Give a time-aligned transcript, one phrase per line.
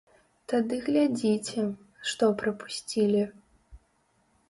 [0.53, 1.67] Тады глядзіце,
[2.15, 3.23] што прапусцілі!